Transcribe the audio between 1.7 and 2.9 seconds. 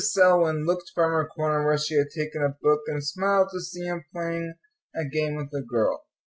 she had taken a book,